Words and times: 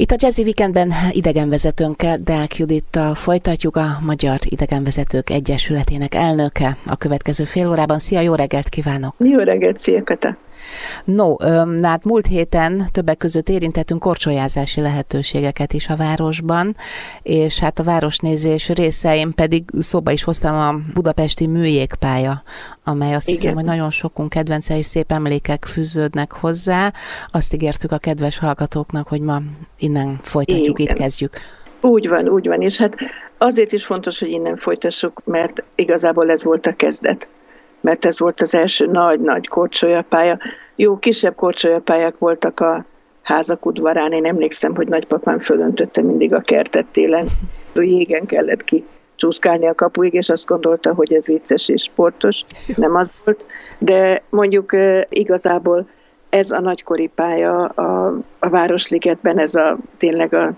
Itt 0.00 0.10
a 0.10 0.16
Jazzy 0.18 0.42
Weekendben 0.42 0.92
idegenvezetőnkkel, 1.10 2.18
Deák 2.24 2.56
Judittal 2.56 3.14
folytatjuk 3.14 3.76
a 3.76 3.98
Magyar 4.00 4.38
Idegenvezetők 4.44 5.30
Egyesületének 5.30 6.14
elnöke 6.14 6.76
a 6.86 6.96
következő 6.96 7.44
fél 7.44 7.68
órában. 7.68 7.98
Szia, 7.98 8.20
jó 8.20 8.34
reggelt 8.34 8.68
kívánok! 8.68 9.14
Jó 9.18 9.38
reggelt, 9.38 9.78
szia 9.78 10.02
Kata! 10.04 10.36
No, 11.04 11.36
hát 11.82 12.04
múlt 12.04 12.26
héten 12.26 12.84
többek 12.92 13.16
között 13.16 13.48
érintettünk 13.48 14.00
korcsolyázási 14.00 14.80
lehetőségeket 14.80 15.72
is 15.72 15.88
a 15.88 15.96
városban, 15.96 16.76
és 17.22 17.58
hát 17.58 17.78
a 17.78 17.82
városnézés 17.82 18.68
részeim 18.68 19.32
pedig 19.34 19.64
szóba 19.78 20.10
is 20.10 20.22
hoztam 20.22 20.54
a 20.54 20.92
budapesti 20.94 21.46
műjégpálya, 21.46 22.42
amely 22.84 23.14
azt 23.14 23.28
Igen. 23.28 23.40
hiszem, 23.40 23.56
hogy 23.56 23.64
nagyon 23.64 23.90
sokunk 23.90 24.28
kedvence 24.28 24.76
és 24.76 24.86
szép 24.86 25.12
emlékek 25.12 25.64
fűződnek 25.64 26.32
hozzá. 26.32 26.92
Azt 27.26 27.54
ígértük 27.54 27.92
a 27.92 27.98
kedves 27.98 28.38
hallgatóknak, 28.38 29.08
hogy 29.08 29.20
ma 29.20 29.40
innen 29.78 30.18
folytatjuk, 30.22 30.78
Igen. 30.78 30.92
itt 30.92 31.00
kezdjük. 31.00 31.36
Úgy 31.80 32.08
van, 32.08 32.28
úgy 32.28 32.46
van, 32.46 32.62
és 32.62 32.76
hát 32.76 32.94
azért 33.38 33.72
is 33.72 33.84
fontos, 33.84 34.18
hogy 34.18 34.28
innen 34.28 34.56
folytassuk, 34.56 35.22
mert 35.24 35.64
igazából 35.74 36.30
ez 36.30 36.44
volt 36.44 36.66
a 36.66 36.72
kezdet 36.72 37.28
mert 37.80 38.04
ez 38.04 38.18
volt 38.18 38.40
az 38.40 38.54
első 38.54 38.86
nagy-nagy 38.86 39.48
korcsolyapálya. 39.48 40.38
Jó, 40.76 40.98
kisebb 40.98 41.34
korcsolyapályák 41.34 42.18
voltak 42.18 42.60
a 42.60 42.84
házak 43.22 43.66
udvarán. 43.66 44.12
Én 44.12 44.24
emlékszem, 44.24 44.74
hogy 44.74 44.88
nagypapám 44.88 45.40
fölöntötte 45.40 46.02
mindig 46.02 46.34
a 46.34 46.40
kertet 46.40 46.86
télen. 46.86 47.26
Jégen 47.74 48.26
kellett 48.26 48.64
ki 48.64 48.84
csúszkálni 49.16 49.66
a 49.66 49.74
kapuig, 49.74 50.14
és 50.14 50.28
azt 50.28 50.46
gondolta, 50.46 50.94
hogy 50.94 51.12
ez 51.12 51.26
vicces 51.26 51.68
és 51.68 51.82
sportos. 51.82 52.44
Nem 52.74 52.94
az 52.94 53.12
volt. 53.24 53.44
De 53.78 54.22
mondjuk 54.30 54.76
igazából 55.08 55.88
ez 56.28 56.50
a 56.50 56.60
nagykori 56.60 57.10
pálya 57.14 57.64
a, 57.64 58.18
a 58.38 58.48
Városligetben, 58.48 59.38
ez 59.38 59.54
a 59.54 59.78
tényleg 59.96 60.34
a, 60.34 60.52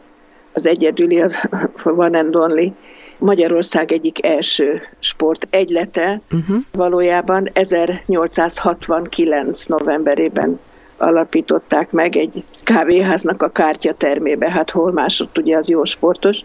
az 0.52 0.66
egyedüli, 0.66 1.20
az 1.20 1.40
one 1.84 2.18
and 2.18 2.36
only 2.36 2.72
Magyarország 3.20 3.92
egyik 3.92 4.26
első 4.26 4.82
sport 4.98 5.46
egylete. 5.50 6.20
Uh-huh. 6.32 6.56
valójában 6.72 7.48
1869 7.52 9.66
novemberében 9.66 10.60
alapították 10.96 11.90
meg 11.90 12.16
egy 12.16 12.44
kávéháznak 12.64 13.42
a 13.42 13.48
kártya 13.48 13.94
termébe, 13.94 14.50
hát 14.50 14.70
hol 14.70 14.92
másott 14.92 15.38
ugye 15.38 15.56
az 15.56 15.68
jó 15.68 15.84
sportos, 15.84 16.38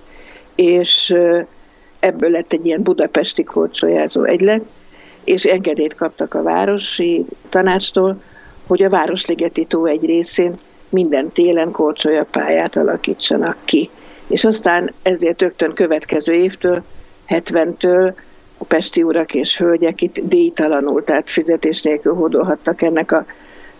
és 0.56 1.16
ebből 2.00 2.30
lett 2.30 2.54
egy 2.54 2.66
ilyen 2.66 2.84
budapesti 2.84 3.44
korcsolyázó 3.44 4.24
egylet, 4.24 4.62
és 5.24 5.44
engedélyt 5.44 5.96
kaptak 5.96 6.34
a 6.34 6.44
városi 6.44 7.26
tanácstól, 7.50 8.22
hogy 8.68 8.84
a 8.84 8.90
Városligeti 8.90 9.66
tó 9.66 9.86
egy 9.86 10.06
részén 10.06 10.58
minden 10.90 11.32
télen 11.32 11.72
korcsolyapályát 11.72 12.76
alakítsanak 12.76 13.58
ki 13.66 13.90
és 14.28 14.44
aztán 14.44 14.94
ezért 15.02 15.42
rögtön 15.42 15.74
következő 15.74 16.34
évtől, 16.34 16.84
70-től 17.28 18.14
a 18.58 18.64
pesti 18.64 19.04
urak 19.04 19.34
és 19.34 19.58
hölgyek 19.58 20.02
itt 20.02 20.20
díjtalanul, 20.20 21.04
tehát 21.04 21.30
fizetés 21.30 21.82
nélkül 21.82 22.14
hódolhattak 22.14 22.82
ennek 22.82 23.12
a 23.12 23.26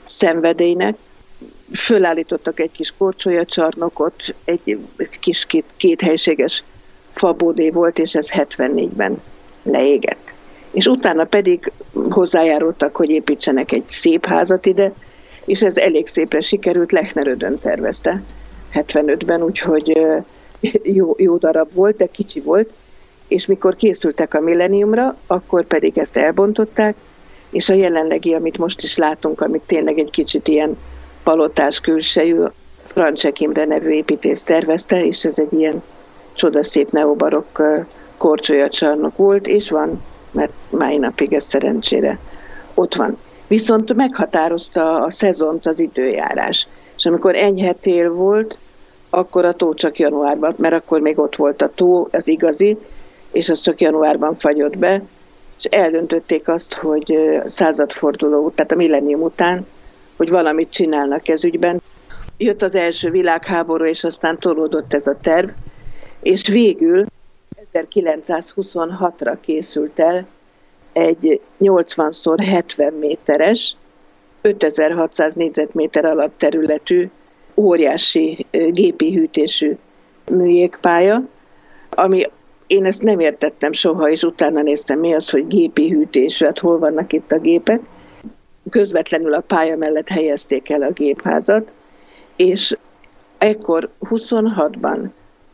szenvedélynek. 0.04 0.96
Fölállítottak 1.74 2.60
egy 2.60 2.72
kis 2.72 2.94
korcsolyacsarnokot, 2.98 4.36
egy, 4.46 4.80
egy 4.98 5.20
kis 5.20 5.46
két, 5.46 5.66
kéthelységes 5.78 6.64
fabódé 7.14 7.70
volt, 7.70 8.00
és 8.00 8.14
ez 8.14 8.30
74-ben 8.32 9.22
leégett. 9.64 10.34
És 10.72 10.86
utána 10.86 11.24
pedig 11.24 11.72
hozzájárultak, 12.10 12.96
hogy 12.96 13.10
építsenek 13.10 13.72
egy 13.72 13.88
szép 13.88 14.26
házat 14.26 14.66
ide, 14.66 14.92
és 15.46 15.62
ez 15.62 15.78
elég 15.78 16.08
szépre 16.08 16.42
sikerült, 16.42 16.92
Lechner 16.92 17.28
Ödön 17.28 17.60
tervezte 17.60 18.22
75-ben, 18.74 19.42
úgyhogy 19.42 20.02
jó, 20.98 21.16
jó 21.18 21.38
darab 21.38 21.74
volt, 21.74 21.98
de 21.98 22.06
kicsi 22.06 22.40
volt, 22.40 22.70
és 23.28 23.46
mikor 23.46 23.76
készültek 23.76 24.34
a 24.34 24.40
milleniumra, 24.40 25.18
akkor 25.28 25.66
pedig 25.66 25.98
ezt 25.98 26.18
elbontották, 26.18 26.96
és 27.50 27.70
a 27.70 27.74
jelenlegi, 27.74 28.34
amit 28.34 28.58
most 28.58 28.84
is 28.84 28.98
látunk, 28.98 29.42
amit 29.42 29.62
tényleg 29.66 30.00
egy 30.00 30.10
kicsit 30.10 30.48
ilyen 30.48 30.78
palotás 31.24 31.80
külsejű, 31.80 32.44
Francsek 32.88 33.40
Imre 33.40 33.66
nevű 33.66 33.90
építész 33.90 34.44
tervezte, 34.44 35.06
és 35.06 35.26
ez 35.26 35.40
egy 35.40 35.54
ilyen 35.54 35.84
csodaszép 36.34 36.92
neobarokk 36.92 37.62
korcsolyacsarnok 38.18 39.18
volt, 39.18 39.48
és 39.48 39.70
van, 39.70 40.04
mert 40.32 40.52
mai 40.70 40.98
napig 40.98 41.34
ez 41.34 41.44
szerencsére 41.44 42.20
ott 42.74 42.96
van. 42.96 43.18
Viszont 43.48 43.94
meghatározta 43.94 45.04
a 45.04 45.12
szezont 45.12 45.66
az 45.66 45.80
időjárás. 45.80 46.68
És 46.98 47.06
amikor 47.06 47.36
enyhe 47.36 47.72
tél 47.72 48.12
volt, 48.12 48.58
akkor 49.16 49.46
a 49.46 49.52
tó 49.52 49.74
csak 49.74 50.00
januárban, 50.00 50.54
mert 50.58 50.74
akkor 50.74 51.02
még 51.02 51.20
ott 51.20 51.36
volt 51.36 51.62
a 51.62 51.68
tó, 51.68 52.08
az 52.12 52.28
igazi, 52.28 52.78
és 53.32 53.50
az 53.50 53.60
csak 53.60 53.82
januárban 53.82 54.36
fagyott 54.40 54.78
be, 54.78 55.02
és 55.58 55.64
eldöntötték 55.64 56.48
azt, 56.48 56.74
hogy 56.74 57.18
századforduló, 57.46 58.50
tehát 58.50 58.72
a 58.72 58.76
millennium 58.76 59.22
után, 59.22 59.66
hogy 60.18 60.30
valamit 60.30 60.70
csinálnak 60.70 61.28
ez 61.28 61.44
ügyben. 61.44 61.82
Jött 62.38 62.62
az 62.62 62.76
első 62.76 63.10
világháború, 63.10 63.86
és 63.86 64.04
aztán 64.04 64.40
tolódott 64.40 64.94
ez 64.94 65.08
a 65.08 65.18
terv, 65.22 65.50
és 66.22 66.48
végül 66.48 67.06
1926-ra 67.74 69.38
készült 69.42 70.00
el 70.00 70.26
egy 70.94 71.42
80x70 71.60 73.00
méteres, 73.00 73.76
5600 74.42 75.34
négyzetméter 75.34 76.06
alapterületű 76.06 77.10
óriási 77.56 78.46
gépi 78.52 79.14
hűtésű 79.14 79.78
műjégpálya, 80.32 81.22
ami 81.90 82.24
én 82.68 82.86
ezt 82.86 83.02
nem 83.02 83.20
értettem 83.20 83.72
soha, 83.72 84.10
és 84.10 84.24
utána 84.24 84.62
néztem, 84.62 85.00
mi 85.00 85.14
az, 85.14 85.30
hogy 85.30 85.48
gépi 85.48 85.90
hűtés, 85.90 86.42
hát 86.42 86.60
hol 86.60 86.80
vannak 86.80 87.14
itt 87.14 87.32
a 87.32 87.40
gépek. 87.40 87.80
Közvetlenül 88.70 89.34
a 89.34 89.42
pálya 89.42 89.78
mellett 89.78 90.08
helyezték 90.08 90.70
el 90.70 90.82
a 90.82 90.92
gépházat, 90.92 91.72
és 92.36 92.78
ekkor 93.38 93.90
26-ban 94.10 95.10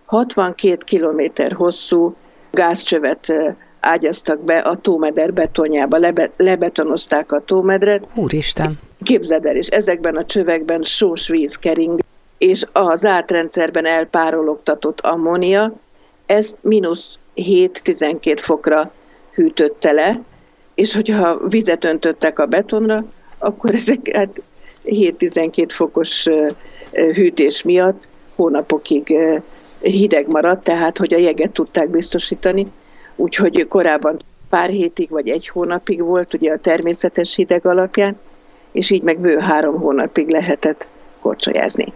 62 0.05 0.77
kilométer 0.85 1.51
hosszú 1.51 2.15
gázcsövet 2.51 3.33
ágyaztak 3.79 4.39
be 4.39 4.57
a 4.57 4.75
tómeder 4.75 5.33
betonjába, 5.33 5.97
lebe, 5.97 6.31
lebetonozták 6.37 7.31
a 7.31 7.39
tómedret. 7.39 8.07
Úristen! 8.15 8.79
Képzeld 9.03 9.45
el, 9.45 9.55
és 9.55 9.67
ezekben 9.67 10.15
a 10.15 10.25
csövekben 10.25 10.83
sós 10.83 11.27
víz 11.27 11.55
kering, 11.55 11.99
és 12.37 12.63
az 12.71 13.05
átrendszerben 13.05 13.85
elpárologtatott 13.85 14.99
ammónia, 14.99 15.73
ezt 16.25 16.57
mínusz 16.61 17.19
7-12 17.35 18.37
fokra 18.41 18.91
hűtötte 19.33 19.91
le, 19.91 20.21
és 20.75 20.93
hogyha 20.93 21.47
vizet 21.47 21.83
öntöttek 21.83 22.39
a 22.39 22.45
betonra, 22.45 23.05
akkor 23.37 23.75
ezek 23.75 24.15
hát 24.15 24.41
7-12 24.85 25.65
fokos 25.67 26.25
hűtés 26.91 27.63
miatt 27.63 28.09
hónapokig 28.35 29.13
hideg 29.81 30.27
maradt, 30.27 30.63
tehát 30.63 30.97
hogy 30.97 31.13
a 31.13 31.17
jeget 31.17 31.51
tudták 31.51 31.89
biztosítani, 31.89 32.67
úgyhogy 33.15 33.67
korábban 33.67 34.21
pár 34.49 34.69
hétig 34.69 35.09
vagy 35.09 35.29
egy 35.29 35.47
hónapig 35.47 36.01
volt 36.01 36.33
ugye 36.33 36.53
a 36.53 36.59
természetes 36.59 37.35
hideg 37.35 37.65
alapján, 37.65 38.19
és 38.71 38.89
így 38.89 39.01
meg 39.01 39.19
bő 39.19 39.37
három 39.37 39.79
hónapig 39.79 40.29
lehetett 40.29 40.87
korcsolyázni. 41.21 41.93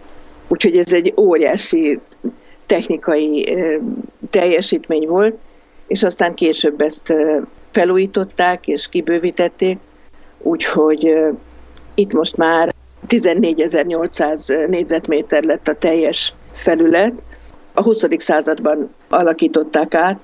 Úgyhogy 0.48 0.76
ez 0.76 0.92
egy 0.92 1.14
óriási 1.16 2.00
technikai 2.66 3.56
teljesítmény 4.30 5.06
volt, 5.06 5.36
és 5.86 6.02
aztán 6.02 6.34
később 6.34 6.80
ezt 6.80 7.14
felújították 7.70 8.66
és 8.66 8.88
kibővítették, 8.88 9.78
úgyhogy 10.38 11.16
itt 11.94 12.12
most 12.12 12.36
már 12.36 12.74
14.800 13.08 14.68
négyzetméter 14.68 15.44
lett 15.44 15.68
a 15.68 15.72
teljes 15.72 16.34
felület. 16.52 17.12
A 17.72 17.82
20. 17.82 18.04
században 18.16 18.94
alakították 19.08 19.94
át, 19.94 20.20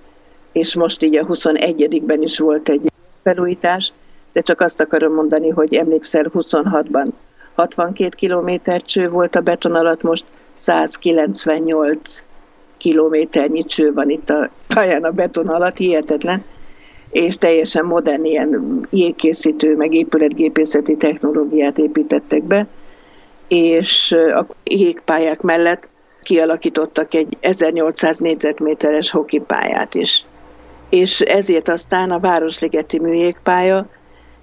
és 0.53 0.75
most 0.75 1.03
így 1.03 1.17
a 1.17 1.27
21-ben 1.27 2.23
is 2.23 2.39
volt 2.39 2.69
egy 2.69 2.93
felújítás, 3.23 3.93
de 4.33 4.41
csak 4.41 4.61
azt 4.61 4.81
akarom 4.81 5.15
mondani, 5.15 5.49
hogy 5.49 5.75
emlékszel 5.75 6.31
26-ban 6.35 7.09
62 7.55 8.09
kilométer 8.09 8.83
cső 8.83 9.09
volt 9.09 9.37
a 9.37 9.41
beton 9.41 9.75
alatt, 9.75 10.03
most 10.03 10.25
198 10.55 12.25
kilométernyi 12.77 13.65
cső 13.65 13.93
van 13.93 14.11
itt 14.11 14.29
a 14.29 14.51
pályán 14.67 15.05
a 15.05 15.11
beton 15.11 15.49
alatt, 15.49 15.77
hihetetlen, 15.77 16.45
és 17.11 17.37
teljesen 17.37 17.85
modern 17.85 18.25
ilyen 18.25 18.81
jégkészítő, 18.91 19.77
meg 19.77 19.95
épületgépészeti 19.95 20.97
technológiát 20.97 21.79
építettek 21.79 22.43
be, 22.43 22.67
és 23.49 24.13
a 24.13 24.47
jégpályák 24.65 25.41
mellett 25.41 25.89
kialakítottak 26.23 27.15
egy 27.15 27.37
1800 27.41 28.19
négyzetméteres 28.19 29.11
hokipályát 29.11 29.95
is. 29.95 30.25
És 30.91 31.21
ezért 31.21 31.69
aztán 31.69 32.11
a 32.11 32.21
Városligeti 32.21 33.01
műjégpálya 33.01 33.87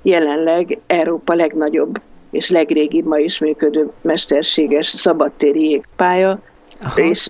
jelenleg 0.01 0.77
Európa 0.87 1.33
legnagyobb 1.33 2.01
és 2.31 2.49
legrégibb 2.49 3.05
ma 3.05 3.17
is 3.17 3.39
működő 3.39 3.91
mesterséges 4.01 4.87
szabadtéri 4.87 5.69
jégpálya, 5.69 6.39
Aha. 6.81 7.01
És 7.01 7.27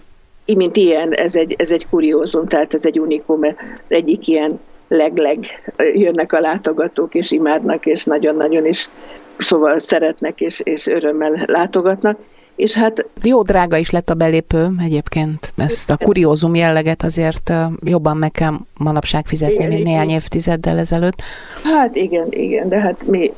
mint 0.55 0.77
ilyen, 0.77 1.11
ez 1.11 1.35
egy, 1.35 1.55
ez 1.57 1.71
egy 1.71 1.87
kuriózum, 1.89 2.47
tehát 2.47 2.73
ez 2.73 2.85
egy 2.85 2.99
unikum, 2.99 3.41
az 3.85 3.91
egyik 3.91 4.27
ilyen 4.27 4.59
leg-leg 4.87 5.45
jönnek 5.77 6.33
a 6.33 6.39
látogatók, 6.39 7.15
és 7.15 7.31
imádnak, 7.31 7.85
és 7.85 8.03
nagyon-nagyon 8.03 8.65
is 8.65 8.89
szóval 9.37 9.79
szeretnek, 9.79 10.41
és, 10.41 10.59
és 10.63 10.87
örömmel 10.87 11.43
látogatnak. 11.45 12.19
És 12.59 12.73
hát... 12.73 13.05
Jó 13.23 13.41
drága 13.41 13.77
is 13.77 13.89
lett 13.89 14.09
a 14.09 14.13
belépő 14.13 14.69
egyébként. 14.79 15.53
Ezt 15.57 15.89
a 15.89 15.97
kuriózum 15.97 16.55
jelleget 16.55 17.03
azért 17.03 17.53
jobban 17.83 18.17
meg 18.17 18.31
kell 18.31 18.53
manapság 18.77 19.25
fizetni, 19.25 19.55
igen, 19.55 19.67
mint 19.67 19.83
néhány 19.83 20.09
évtizeddel 20.09 20.77
ezelőtt. 20.77 21.21
Hát 21.63 21.95
igen, 21.95 22.27
igen, 22.29 22.69
de 22.69 22.79
hát 22.79 23.07
mi 23.07 23.33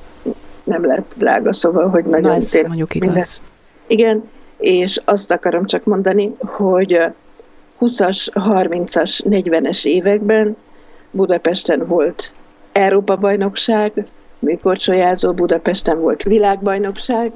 nem 0.63 0.85
lett 0.85 1.13
drága, 1.17 1.53
szóval, 1.53 1.89
hogy 1.89 2.03
nagyon... 2.03 2.31
Na 2.31 2.35
ez 2.35 2.59
mondjuk 2.67 2.95
igaz. 2.95 3.07
Minden. 3.07 3.25
Igen, 3.87 4.29
és 4.57 5.01
azt 5.05 5.31
akarom 5.31 5.65
csak 5.65 5.83
mondani, 5.83 6.35
hogy 6.39 6.99
20-as, 7.81 8.27
30-as, 8.33 9.21
40-es 9.29 9.85
években 9.85 10.57
Budapesten 11.11 11.87
volt 11.87 12.31
Európa-bajnokság, 12.71 14.05
műkorcsolyázó, 14.39 15.33
Budapesten 15.33 15.99
volt 15.99 16.23
világbajnokság, 16.23 17.31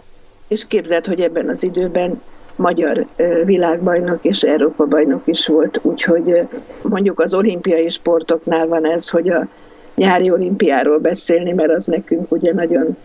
és 0.48 0.68
képzeld, 0.68 1.06
hogy 1.06 1.20
ebben 1.20 1.50
az 1.50 1.64
időben 1.64 2.22
magyar 2.56 3.06
világbajnok 3.46 4.26
és 4.26 4.42
Európa-bajnok 4.42 5.22
is 5.26 5.48
volt, 5.48 5.80
úgyhogy 5.82 6.48
mondjuk 6.82 7.20
az 7.20 7.34
olimpiai 7.34 7.90
sportoknál 7.90 8.68
van 8.68 8.88
ez, 8.88 9.10
hogy 9.10 9.30
a 9.30 9.48
nyári 9.96 10.32
olimpiáról 10.32 10.98
beszélni, 10.98 11.52
mert 11.52 11.72
az 11.72 11.86
nekünk 11.86 12.32
ugye 12.32 12.54
nagyon 12.54 12.98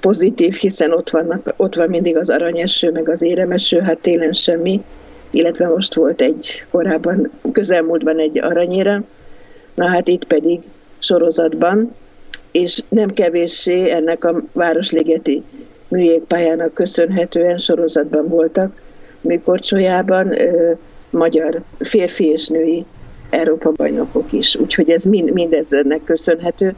pozitív, 0.00 0.54
hiszen 0.54 0.92
ott, 0.92 1.10
vannak, 1.10 1.54
ott 1.56 1.74
van 1.74 1.88
mindig 1.88 2.16
az 2.16 2.30
aranyeső, 2.30 2.90
meg 2.90 3.08
az 3.08 3.22
éremeső, 3.22 3.80
hát 3.80 3.98
télen 3.98 4.32
semmi, 4.32 4.84
illetve 5.30 5.68
most 5.68 5.94
volt 5.94 6.20
egy 6.20 6.64
korábban, 6.70 7.30
közelmúltban 7.52 8.18
egy 8.18 8.38
aranyére, 8.42 9.02
na 9.74 9.86
hát 9.86 10.08
itt 10.08 10.24
pedig 10.24 10.60
sorozatban, 10.98 11.94
és 12.50 12.82
nem 12.88 13.12
kevéssé 13.12 13.90
ennek 13.90 14.24
a 14.24 14.42
Városligeti 14.52 15.42
műjégpályának 15.94 16.74
köszönhetően 16.74 17.58
sorozatban 17.58 18.28
voltak 18.28 18.82
műkorcsolyában 19.20 20.34
magyar 21.10 21.62
férfi 21.78 22.24
és 22.28 22.46
női 22.46 22.84
Európa 23.30 23.70
bajnokok 23.70 24.32
is. 24.32 24.56
Úgyhogy 24.56 24.90
ez 24.90 25.04
mind, 25.04 25.32
mindez 25.32 25.72
ennek 25.72 26.04
köszönhető. 26.04 26.74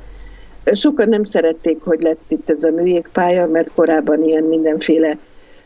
Sokan 0.72 1.08
nem 1.08 1.22
szerették, 1.22 1.82
hogy 1.82 2.00
lett 2.00 2.24
itt 2.28 2.50
ez 2.50 2.62
a 2.62 2.70
műjégpálya, 2.70 3.46
mert 3.46 3.70
korábban 3.74 4.22
ilyen 4.22 4.42
mindenféle, 4.42 5.18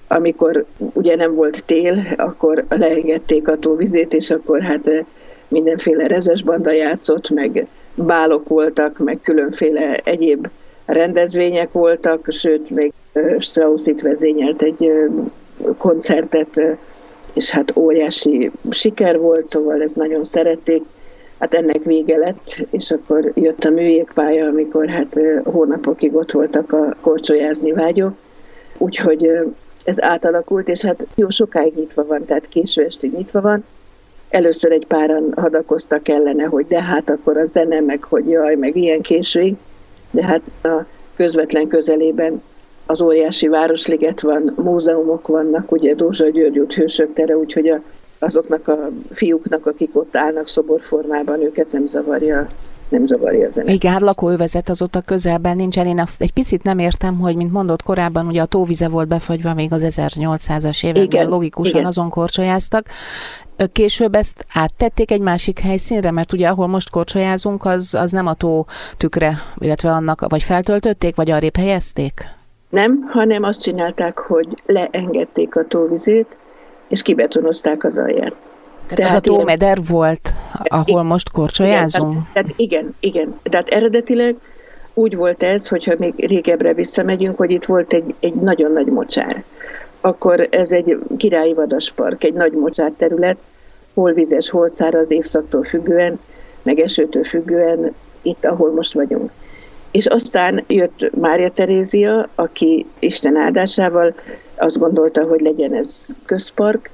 amikor 0.08 0.64
ugye 0.92 1.16
nem 1.16 1.34
volt 1.34 1.64
tél, 1.64 2.02
akkor 2.16 2.64
leengedték 2.68 3.48
a 3.48 3.58
tóvizét, 3.58 4.14
és 4.14 4.30
akkor 4.30 4.62
hát 4.62 5.04
mindenféle 5.48 6.06
rezes 6.06 6.42
banda 6.42 6.72
játszott, 6.72 7.30
meg 7.30 7.66
bálok 7.94 8.48
voltak, 8.48 8.98
meg 8.98 9.18
különféle 9.22 10.00
egyéb 10.04 10.48
rendezvények 10.92 11.72
voltak, 11.72 12.26
sőt, 12.30 12.70
még 12.70 12.92
Strauss 13.38 13.86
itt 13.86 14.00
vezényelt 14.00 14.62
egy 14.62 14.90
koncertet, 15.78 16.78
és 17.32 17.50
hát 17.50 17.76
óriási 17.76 18.50
siker 18.70 19.18
volt, 19.18 19.48
szóval 19.48 19.82
ez 19.82 19.94
nagyon 19.94 20.24
szerették. 20.24 20.82
Hát 21.38 21.54
ennek 21.54 21.84
vége 21.84 22.16
lett, 22.16 22.66
és 22.70 22.90
akkor 22.90 23.32
jött 23.34 23.64
a 23.64 23.70
műjégpálya, 23.70 24.46
amikor 24.46 24.88
hát 24.88 25.20
hónapokig 25.44 26.14
ott 26.14 26.30
voltak 26.30 26.72
a 26.72 26.96
korcsolyázni 27.00 27.72
vágyók. 27.72 28.14
Úgyhogy 28.78 29.30
ez 29.84 30.02
átalakult, 30.02 30.68
és 30.68 30.84
hát 30.84 31.06
jó 31.14 31.28
sokáig 31.28 31.74
nyitva 31.74 32.06
van, 32.06 32.24
tehát 32.24 32.48
késő 32.48 32.84
estig 32.84 33.12
nyitva 33.12 33.40
van. 33.40 33.64
Először 34.28 34.72
egy 34.72 34.86
páran 34.86 35.32
hadakoztak 35.36 36.08
ellene, 36.08 36.44
hogy 36.44 36.66
de 36.66 36.82
hát 36.82 37.10
akkor 37.10 37.36
a 37.36 37.44
zene, 37.44 37.80
meg 37.80 38.02
hogy 38.02 38.28
jaj, 38.28 38.54
meg 38.54 38.76
ilyen 38.76 39.00
későig 39.00 39.54
de 40.10 40.24
hát 40.24 40.42
a 40.62 40.86
közvetlen 41.16 41.68
közelében 41.68 42.42
az 42.86 43.00
óriási 43.00 43.48
városliget 43.48 44.20
van, 44.20 44.52
múzeumok 44.56 45.26
vannak, 45.26 45.72
ugye 45.72 45.94
Dózsa 45.94 46.28
György 46.28 46.58
út 46.58 46.74
hősök 46.74 47.12
tere, 47.12 47.36
úgyhogy 47.36 47.68
a, 47.68 47.82
azoknak 48.18 48.68
a 48.68 48.90
fiúknak, 49.12 49.66
akik 49.66 49.90
ott 49.92 50.16
állnak 50.16 50.48
szoborformában, 50.48 51.42
őket 51.42 51.72
nem 51.72 51.86
zavarja 51.86 52.46
nem 52.90 53.06
zavarja 53.06 53.46
a 53.46 53.50
zene. 53.50 53.72
Igen, 53.72 53.92
hát 53.92 54.00
lakóövezet 54.00 54.68
az 54.68 54.82
ott 54.82 54.94
a 54.94 55.00
közelben 55.00 55.56
nincsen. 55.56 55.86
Én 55.86 56.00
azt 56.00 56.22
egy 56.22 56.32
picit 56.32 56.62
nem 56.62 56.78
értem, 56.78 57.18
hogy, 57.18 57.36
mint 57.36 57.52
mondott 57.52 57.82
korábban, 57.82 58.26
ugye 58.26 58.42
a 58.42 58.46
tóvize 58.46 58.88
volt 58.88 59.08
befagyva 59.08 59.54
még 59.54 59.72
az 59.72 59.84
1800-as 59.88 60.84
években, 60.84 61.04
igen, 61.04 61.28
logikusan 61.28 61.74
igen. 61.74 61.86
azon 61.86 62.08
korcsolyáztak. 62.08 62.86
Később 63.72 64.14
ezt 64.14 64.44
áttették 64.54 65.10
egy 65.10 65.20
másik 65.20 65.58
helyszínre, 65.58 66.10
mert 66.10 66.32
ugye 66.32 66.48
ahol 66.48 66.66
most 66.66 66.90
korcsolyázunk, 66.90 67.64
az, 67.64 67.94
az 67.94 68.10
nem 68.10 68.26
a 68.26 68.34
tó 68.34 68.66
tükre, 68.96 69.38
illetve 69.58 69.90
annak, 69.90 70.28
vagy 70.28 70.42
feltöltötték, 70.42 71.16
vagy 71.16 71.30
arrébb 71.30 71.56
helyezték? 71.56 72.24
Nem, 72.68 73.08
hanem 73.12 73.42
azt 73.42 73.62
csinálták, 73.62 74.18
hogy 74.18 74.62
leengedték 74.66 75.56
a 75.56 75.66
tóvizét, 75.66 76.36
és 76.88 77.02
kibetonozták 77.02 77.84
az 77.84 77.98
alját. 77.98 78.34
Tehát, 78.94 79.12
tehát 79.12 79.26
az 79.26 79.32
a 79.32 79.36
tómeder 79.36 79.76
ilyen, 79.76 79.88
volt, 79.90 80.34
ahol 80.64 81.02
most 81.02 81.30
korcsolyázunk? 81.30 82.12
Igen, 82.12 82.26
tehát, 82.32 82.46
tehát 82.46 82.60
igen, 82.60 82.94
igen. 83.00 83.38
Tehát 83.42 83.68
eredetileg 83.68 84.36
úgy 84.94 85.16
volt 85.16 85.42
ez, 85.42 85.68
hogyha 85.68 85.94
még 85.98 86.26
régebbre 86.26 86.74
visszamegyünk, 86.74 87.36
hogy 87.36 87.50
itt 87.50 87.64
volt 87.64 87.92
egy, 87.92 88.14
egy 88.20 88.34
nagyon 88.34 88.72
nagy 88.72 88.86
mocsár. 88.86 89.44
Akkor 90.00 90.48
ez 90.50 90.72
egy 90.72 90.98
királyi 91.16 91.54
vadaspark, 91.54 92.24
egy 92.24 92.34
nagy 92.34 92.52
mocsár 92.52 92.92
terület, 92.96 93.38
hol 93.94 94.12
vizes, 94.12 94.50
hol 94.50 94.68
száraz 94.68 95.10
évszaktól 95.10 95.64
függően, 95.64 96.20
meg 96.62 96.78
esőtől 96.78 97.24
függően, 97.24 97.94
itt, 98.22 98.44
ahol 98.44 98.72
most 98.72 98.92
vagyunk. 98.92 99.30
És 99.90 100.06
aztán 100.06 100.64
jött 100.66 101.10
Mária 101.20 101.48
Terézia, 101.48 102.28
aki 102.34 102.86
Isten 102.98 103.36
áldásával 103.36 104.14
azt 104.56 104.78
gondolta, 104.78 105.24
hogy 105.24 105.40
legyen 105.40 105.74
ez 105.74 106.06
közpark, 106.24 106.90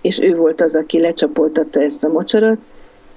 és 0.00 0.20
ő 0.20 0.36
volt 0.36 0.60
az, 0.60 0.74
aki 0.74 1.00
lecsapoltatta 1.00 1.80
ezt 1.80 2.04
a 2.04 2.08
mocsarat, 2.08 2.58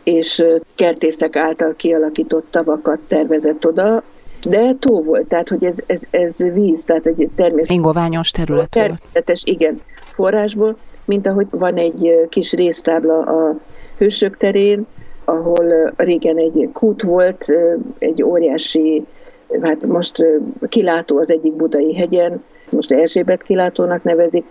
és 0.04 0.44
kertészek 0.76 1.36
által 1.36 1.74
kialakított 1.76 2.48
tavakat 2.52 3.00
tervezett 3.08 3.66
oda, 3.66 4.04
de 4.50 4.74
tó 4.80 5.04
volt, 5.04 5.28
tehát 5.28 5.50
hogy 5.50 5.64
ez, 5.64 5.78
ez, 5.86 6.04
ez 6.10 6.38
víz, 6.38 6.84
tehát 6.84 7.06
egy 7.06 7.30
természetes... 7.36 7.76
Ingoványos 7.76 8.32
terület 8.32 8.70
Természetes, 8.70 9.44
igen, 9.46 9.82
forrásból, 10.14 10.78
mint 11.06 11.28
ahogy 11.28 11.48
van 11.50 11.76
egy 11.76 12.28
kis 12.30 12.52
résztábla 12.52 13.20
a 13.20 13.60
Hősök 13.98 14.38
terén, 14.38 14.86
ahol 15.26 15.94
régen 15.98 16.38
egy 16.38 16.70
kút 16.74 17.02
volt, 17.02 17.46
egy 17.98 18.24
óriási, 18.24 19.06
hát 19.62 19.86
most 19.86 20.26
kilátó 20.70 21.18
az 21.18 21.32
egyik 21.32 21.54
budai 21.54 21.96
hegyen, 21.96 22.44
most 22.70 22.92
Erzsébet 22.92 23.44
kilátónak 23.44 24.04
nevezik, 24.04 24.46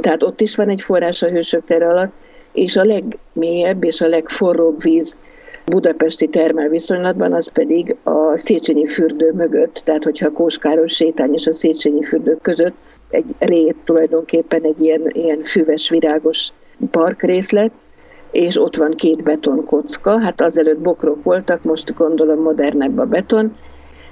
tehát 0.00 0.22
ott 0.22 0.40
is 0.40 0.56
van 0.56 0.68
egy 0.68 0.82
forrás 0.82 1.22
a 1.22 1.28
hősök 1.28 1.64
tere 1.64 1.86
alatt, 1.86 2.12
és 2.52 2.76
a 2.76 2.84
legmélyebb 2.84 3.84
és 3.84 4.00
a 4.00 4.08
legforróbb 4.08 4.82
víz 4.82 5.16
budapesti 5.64 6.26
termelviszonylatban 6.26 7.32
az 7.32 7.50
pedig 7.52 7.96
a 8.02 8.36
Széchenyi 8.36 8.86
fürdő 8.86 9.32
mögött, 9.32 9.82
tehát 9.84 10.04
hogyha 10.04 10.32
Kóskáros 10.32 10.94
sétány 10.94 11.34
és 11.34 11.46
a 11.46 11.52
Széchenyi 11.52 12.04
fürdő 12.04 12.38
között 12.42 12.74
egy 13.10 13.24
rét 13.38 13.76
tulajdonképpen 13.84 14.64
egy 14.64 14.80
ilyen, 14.80 15.10
ilyen 15.12 15.42
füves, 15.42 15.88
virágos 15.88 16.48
parkrészlet, 16.90 17.70
és 18.30 18.60
ott 18.60 18.76
van 18.76 18.90
két 18.90 19.22
betonkocka, 19.22 20.20
hát 20.20 20.40
azelőtt 20.40 20.78
bokrok 20.78 21.22
voltak, 21.22 21.62
most 21.62 21.94
gondolom 21.94 22.42
modernebb 22.42 22.98
a 22.98 23.04
beton, 23.04 23.56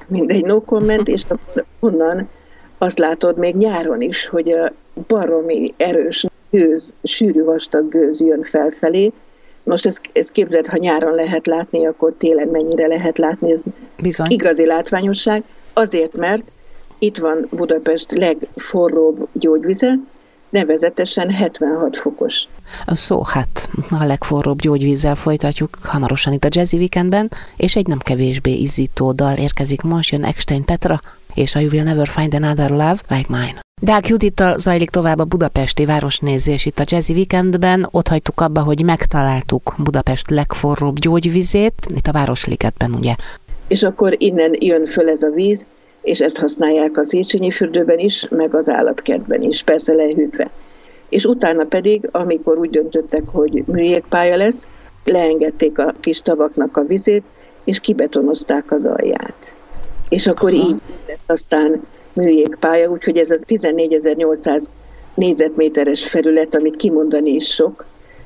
mindegy 0.07 0.45
no 0.45 0.61
comment, 0.61 1.09
és 1.09 1.23
onnan 1.81 2.29
azt 2.79 2.99
látod 2.99 3.37
még 3.37 3.57
nyáron 3.57 4.01
is, 4.01 4.27
hogy 4.27 4.51
a 4.51 4.73
baromi 5.07 5.75
erős 5.77 6.27
gőz, 6.51 6.93
sűrű 7.03 7.43
vastag 7.43 7.89
gőz 7.89 8.21
jön 8.21 8.43
felfelé. 8.51 9.13
Most 9.63 9.87
ezt, 9.87 10.01
ezt 10.13 10.33
képzeld, 10.33 10.67
ha 10.67 10.77
nyáron 10.77 11.15
lehet 11.15 11.47
látni, 11.47 11.87
akkor 11.87 12.15
télen 12.19 12.49
mennyire 12.49 12.87
lehet 12.87 13.19
látni, 13.19 13.53
ez 13.53 13.63
Bizony. 14.03 14.31
igazi 14.31 14.67
látványosság. 14.67 15.43
Azért, 15.73 16.17
mert 16.17 16.45
itt 16.99 17.17
van 17.17 17.47
Budapest 17.51 18.13
legforróbb 18.13 19.29
gyógyvize, 19.33 19.99
nevezetesen 20.51 21.31
76 21.31 21.97
fokos. 21.97 22.43
A 22.87 22.95
szó, 22.95 23.23
hát 23.23 23.69
a 23.91 24.05
legforróbb 24.05 24.61
gyógyvízzel 24.61 25.15
folytatjuk 25.15 25.79
hamarosan 25.83 26.33
itt 26.33 26.45
a 26.45 26.49
Jazzy 26.51 26.77
Weekendben, 26.77 27.29
és 27.57 27.77
egy 27.77 27.87
nem 27.87 27.99
kevésbé 27.99 28.53
izzító 28.53 29.13
dal 29.13 29.37
érkezik 29.37 29.83
most, 29.83 30.11
jön 30.11 30.25
Eckstein 30.25 30.65
Petra, 30.65 31.01
és 31.39 31.55
a 31.55 31.59
You 31.59 31.71
Will 31.73 31.83
Never 31.83 32.07
Find 32.07 32.35
Another 32.35 32.71
Love 32.71 32.99
Like 33.09 33.29
Mine. 33.29 33.61
Dák 33.83 34.09
Judittal 34.09 34.57
zajlik 34.57 34.91
tovább 34.91 35.19
a 35.19 35.25
budapesti 35.25 35.85
városnézés 35.85 36.67
itt 36.67 36.79
a 36.79 36.85
Jazzy 36.87 37.13
Weekendben. 37.13 37.89
Ott 37.91 38.09
hagytuk 38.09 38.41
abba, 38.41 38.63
hogy 38.63 38.85
megtaláltuk 38.85 39.75
Budapest 39.79 40.31
legforróbb 40.31 40.99
gyógyvizét, 40.99 41.75
itt 41.95 42.07
a 42.07 42.13
Városligetben, 42.13 42.95
ugye? 42.95 43.15
És 43.69 43.83
akkor 43.83 44.15
innen 44.19 44.53
jön 44.59 44.87
föl 44.87 45.09
ez 45.09 45.23
a 45.23 45.31
víz, 45.31 45.67
és 46.03 46.21
ezt 46.21 46.39
használják 46.39 46.97
az 46.97 47.15
Échenyi 47.15 47.51
fürdőben 47.51 47.99
is, 47.99 48.27
meg 48.31 48.55
az 48.55 48.69
állatkertben 48.69 49.43
is, 49.43 49.63
persze 49.63 49.95
lehűtve. 49.95 50.51
és 51.09 51.25
utána 51.25 51.65
pedig, 51.65 52.09
amikor 52.13 52.59
úgy 52.59 52.71
döntöttek, 52.71 53.23
hogy 53.27 53.63
műjégpálya 53.67 54.37
lesz, 54.37 54.67
leengedték 55.05 55.79
a 55.79 55.95
kis 56.01 56.21
tavaknak 56.21 56.77
a 56.77 56.85
vizét, 56.87 57.23
és 57.65 57.81
kibetonozták 57.81 58.73
az 58.73 58.87
alját. 58.87 59.55
És 60.09 60.27
akkor 60.27 60.53
Aha. 60.53 60.69
így 60.69 60.77
lett 61.07 61.31
aztán 61.31 61.83
műjégpálya, 62.13 62.91
úgyhogy 62.91 63.17
ez 63.17 63.31
az 63.31 63.45
14.800 63.49 64.65
négyzetméteres 65.15 66.09
felület, 66.09 66.55
amit 66.55 66.77
kimondani 66.77 67.31
is 67.31 67.49
sok, 67.49 67.85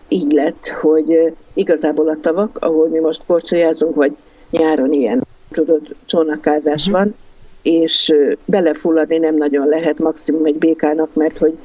így 0.09 0.33
lett, 0.33 0.69
hogy 0.69 1.33
igazából 1.55 2.09
a 2.09 2.19
tavak, 2.21 2.57
ahol 2.61 2.89
mi 2.89 2.99
most 2.99 3.23
korcsolyázunk, 3.27 3.95
vagy 3.95 4.17
nyáron 4.51 4.93
ilyen 4.93 5.27
tudod, 5.51 5.97
csónakázás 6.07 6.87
uh-huh. 6.87 7.03
van, 7.03 7.15
és 7.62 8.12
belefulladni 8.45 9.19
nem 9.19 9.37
nagyon 9.37 9.69
lehet, 9.69 9.99
maximum 9.99 10.45
egy 10.45 10.59
békának, 10.59 11.15
mert 11.15 11.39
hogy, 11.39 11.59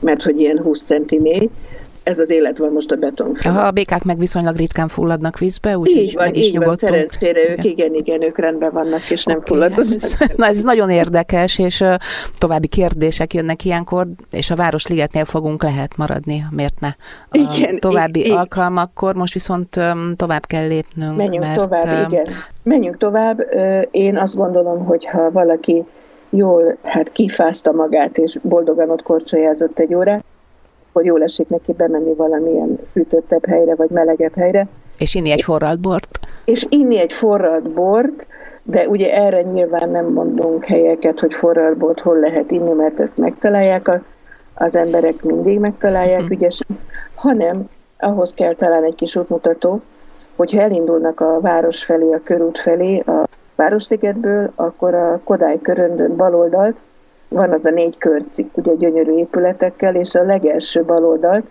mert 0.00 0.22
hogy 0.22 0.40
ilyen 0.40 0.58
20 0.62 0.82
centi 0.82 1.18
mély, 1.18 1.50
ez 2.08 2.18
az 2.18 2.30
élet 2.30 2.58
van 2.58 2.72
most 2.72 2.90
a 2.90 2.96
beton. 2.96 3.36
Aha, 3.44 3.60
a 3.60 3.70
békák 3.70 4.04
meg 4.04 4.18
viszonylag 4.18 4.56
ritkán 4.56 4.88
fulladnak 4.88 5.38
vízbe, 5.38 5.78
úgyhogy 5.78 6.02
így 6.02 6.14
van, 6.14 6.24
meg 6.24 6.36
is 6.36 6.46
így 6.46 6.58
van, 6.58 6.76
szerencsére 6.76 7.50
ők 7.50 7.64
igen, 7.64 7.94
igen, 7.94 8.22
ők 8.22 8.38
rendben 8.38 8.70
vannak, 8.72 9.10
és 9.10 9.24
nem 9.24 9.36
okay, 9.36 9.48
fulladnak. 9.48 9.84
Ez, 9.94 10.16
na 10.36 10.46
ez 10.46 10.62
nagyon 10.62 10.90
érdekes, 10.90 11.58
és 11.58 11.80
uh, 11.80 11.94
további 12.38 12.66
kérdések 12.66 13.34
jönnek 13.34 13.64
ilyenkor, 13.64 14.06
és 14.30 14.50
a 14.50 14.56
Városligetnél 14.56 15.24
fogunk 15.24 15.62
lehet 15.62 15.96
maradni, 15.96 16.44
miért 16.50 16.80
ne? 16.80 16.88
A 17.30 17.48
igen, 17.56 17.78
további 17.78 18.18
így, 18.18 18.30
alkalmakkor, 18.30 19.14
most 19.14 19.32
viszont 19.32 19.76
um, 19.76 20.14
tovább 20.16 20.46
kell 20.46 20.66
lépnünk. 20.66 21.16
Menjünk 21.16 21.44
mert, 21.44 21.58
tovább, 21.58 22.06
um, 22.06 22.12
igen. 22.12 22.26
Menjünk 22.62 22.96
tovább. 22.96 23.38
Én 23.90 24.16
azt 24.16 24.36
gondolom, 24.36 24.84
hogy 24.84 25.06
ha 25.06 25.30
valaki 25.30 25.84
jól 26.30 26.76
hát 26.82 27.12
kifázta 27.12 27.72
magát, 27.72 28.18
és 28.18 28.38
boldogan 28.42 28.90
ott 28.90 29.02
korcsolyázott 29.02 29.78
egy 29.78 29.94
órát, 29.94 30.24
akkor 30.98 31.10
jól 31.10 31.22
esik 31.22 31.48
neki 31.48 31.72
bemenni 31.72 32.14
valamilyen 32.14 32.78
fűtöttebb 32.92 33.46
helyre, 33.46 33.74
vagy 33.74 33.90
melegebb 33.90 34.34
helyre. 34.34 34.68
És 34.98 35.14
inni 35.14 35.30
egy 35.30 35.42
forralt 35.42 35.80
bort. 35.80 36.08
És 36.44 36.66
inni 36.68 36.98
egy 36.98 37.12
forralt 37.12 37.72
bort, 37.72 38.26
de 38.62 38.88
ugye 38.88 39.14
erre 39.14 39.42
nyilván 39.42 39.90
nem 39.90 40.06
mondunk 40.12 40.64
helyeket, 40.64 41.20
hogy 41.20 41.34
forralt 41.34 41.76
bort 41.76 42.00
hol 42.00 42.18
lehet 42.18 42.50
inni, 42.50 42.72
mert 42.72 43.00
ezt 43.00 43.16
megtalálják 43.16 43.88
a, 43.88 44.02
az 44.54 44.76
emberek, 44.76 45.22
mindig 45.22 45.58
megtalálják 45.58 46.20
uh-huh. 46.20 46.36
ügyesen, 46.36 46.78
hanem 47.14 47.68
ahhoz 47.98 48.32
kell 48.34 48.54
talán 48.54 48.84
egy 48.84 48.94
kis 48.94 49.16
útmutató, 49.16 49.80
hogyha 50.36 50.60
elindulnak 50.60 51.20
a 51.20 51.40
város 51.40 51.84
felé, 51.84 52.12
a 52.12 52.20
körút 52.24 52.58
felé, 52.58 52.98
a 52.98 53.28
Városligetből, 53.54 54.52
akkor 54.54 54.94
a 54.94 55.20
Kodály 55.24 55.58
köröndön 55.62 56.16
baloldalt 56.16 56.76
van 57.28 57.52
az 57.52 57.64
a 57.64 57.70
négy 57.70 57.98
körcik, 57.98 58.56
ugye 58.56 58.74
gyönyörű 58.74 59.12
épületekkel, 59.12 59.94
és 59.94 60.14
a 60.14 60.22
legelső 60.22 60.84
baloldalt, 60.84 61.46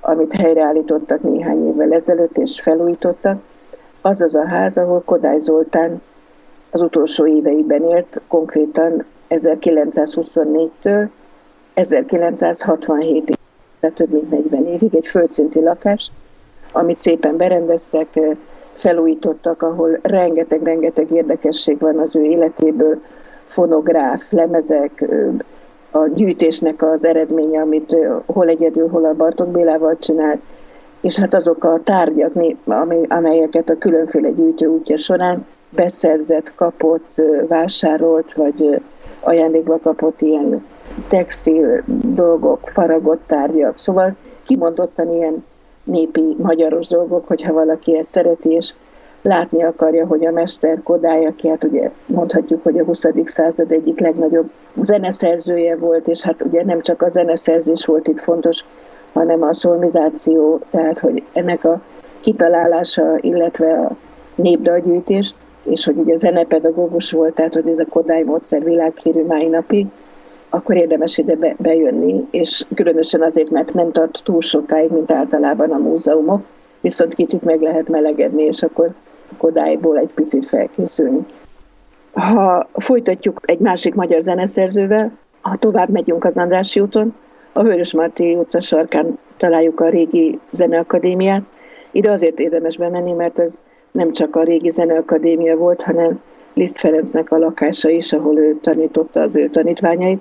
amit 0.00 0.32
helyreállítottak 0.32 1.22
néhány 1.22 1.66
évvel 1.66 1.92
ezelőtt, 1.92 2.38
és 2.38 2.60
felújítottak, 2.60 3.40
az 4.00 4.20
az 4.20 4.34
a 4.34 4.46
ház, 4.46 4.76
ahol 4.76 5.02
Kodály 5.04 5.38
Zoltán 5.38 6.02
az 6.70 6.82
utolsó 6.82 7.26
éveiben 7.26 7.82
élt, 7.82 8.20
konkrétan 8.28 9.04
1924-től 9.30 11.08
1967-ig, 11.74 13.34
tehát 13.80 13.96
több 13.96 14.10
mint 14.10 14.30
40 14.30 14.66
évig, 14.66 14.94
egy 14.94 15.06
földszinti 15.06 15.60
lakás, 15.60 16.10
amit 16.72 16.98
szépen 16.98 17.36
berendeztek, 17.36 18.18
felújítottak, 18.74 19.62
ahol 19.62 19.98
rengeteg-rengeteg 20.02 21.10
érdekesség 21.10 21.78
van 21.78 21.98
az 21.98 22.16
ő 22.16 22.22
életéből, 22.22 23.02
fonográf, 23.50 24.22
lemezek, 24.30 25.04
a 25.90 26.06
gyűjtésnek 26.06 26.82
az 26.82 27.04
eredménye, 27.04 27.60
amit 27.60 27.96
hol 28.26 28.48
egyedül, 28.48 28.88
hol 28.88 29.04
a 29.04 29.14
Bartók 29.14 29.48
Bélával 29.48 29.96
csinált, 29.98 30.40
és 31.00 31.18
hát 31.18 31.34
azok 31.34 31.64
a 31.64 31.80
tárgyak, 31.84 32.32
amelyeket 33.08 33.70
a 33.70 33.78
különféle 33.78 34.30
gyűjtő 34.30 34.66
útja 34.66 34.98
során 34.98 35.46
beszerzett, 35.70 36.52
kapott, 36.54 37.20
vásárolt, 37.48 38.32
vagy 38.32 38.82
ajándékba 39.20 39.78
kapott 39.82 40.20
ilyen 40.20 40.66
textil 41.08 41.82
dolgok, 42.02 42.70
faragott 42.72 43.22
tárgyak. 43.26 43.78
Szóval 43.78 44.16
kimondottan 44.42 45.12
ilyen 45.12 45.44
népi 45.84 46.36
magyaros 46.38 46.88
dolgok, 46.88 47.26
hogyha 47.26 47.52
valaki 47.52 47.96
ezt 47.96 48.10
szereti, 48.10 48.50
és 48.50 48.72
látni 49.22 49.62
akarja, 49.62 50.06
hogy 50.06 50.26
a 50.26 50.30
mester 50.30 50.82
Kodály, 50.82 51.26
aki 51.26 51.48
hát 51.48 51.64
ugye 51.64 51.90
mondhatjuk, 52.06 52.62
hogy 52.62 52.78
a 52.78 52.84
20. 52.84 53.06
század 53.24 53.72
egyik 53.72 54.00
legnagyobb 54.00 54.50
zeneszerzője 54.80 55.76
volt, 55.76 56.08
és 56.08 56.20
hát 56.20 56.42
ugye 56.42 56.64
nem 56.64 56.80
csak 56.80 57.02
a 57.02 57.08
zeneszerzés 57.08 57.84
volt 57.84 58.08
itt 58.08 58.20
fontos, 58.20 58.64
hanem 59.12 59.42
a 59.42 59.54
szolmizáció, 59.54 60.60
tehát 60.70 60.98
hogy 60.98 61.22
ennek 61.32 61.64
a 61.64 61.80
kitalálása, 62.20 63.16
illetve 63.20 63.72
a 63.72 63.96
népdalgyűjtés, 64.34 65.34
és 65.62 65.84
hogy 65.84 65.96
ugye 65.96 66.16
zenepedagógus 66.16 67.12
volt, 67.12 67.34
tehát 67.34 67.54
hogy 67.54 67.68
ez 67.68 67.78
a 67.78 67.86
Kodály 67.90 68.22
módszer 68.22 68.64
világhírű 68.64 69.24
mai 69.26 69.46
napig, 69.46 69.86
akkor 70.48 70.76
érdemes 70.76 71.18
ide 71.18 71.34
be, 71.34 71.54
bejönni, 71.58 72.26
és 72.30 72.64
különösen 72.74 73.22
azért, 73.22 73.50
mert 73.50 73.74
nem 73.74 73.92
tart 73.92 74.20
túl 74.24 74.40
sokáig, 74.40 74.90
mint 74.90 75.10
általában 75.10 75.70
a 75.70 75.78
múzeumok, 75.78 76.42
viszont 76.80 77.14
kicsit 77.14 77.42
meg 77.42 77.60
lehet 77.60 77.88
melegedni, 77.88 78.42
és 78.42 78.62
akkor 78.62 78.90
Kodályból 79.38 79.98
egy 79.98 80.10
picit 80.14 80.46
felkészülni. 80.46 81.26
Ha 82.12 82.68
folytatjuk 82.72 83.40
egy 83.44 83.58
másik 83.58 83.94
magyar 83.94 84.20
zeneszerzővel, 84.20 85.12
ha 85.40 85.56
tovább 85.56 85.88
megyünk 85.88 86.24
az 86.24 86.38
Andrássy 86.38 86.80
úton, 86.80 87.14
a 87.52 87.62
Vörös 87.62 87.94
Marti 87.94 88.34
utca 88.34 88.60
sarkán 88.60 89.18
találjuk 89.36 89.80
a 89.80 89.88
régi 89.88 90.38
zeneakadémiát. 90.50 91.42
Ide 91.92 92.10
azért 92.10 92.38
érdemes 92.38 92.76
bemenni, 92.76 93.12
mert 93.12 93.38
ez 93.38 93.54
nem 93.92 94.12
csak 94.12 94.36
a 94.36 94.42
régi 94.42 94.70
zeneakadémia 94.70 95.56
volt, 95.56 95.82
hanem 95.82 96.20
Liszt 96.54 96.78
Ferencnek 96.78 97.30
a 97.30 97.38
lakása 97.38 97.88
is, 97.88 98.12
ahol 98.12 98.38
ő 98.38 98.58
tanította 98.60 99.20
az 99.20 99.36
ő 99.36 99.48
tanítványait, 99.48 100.20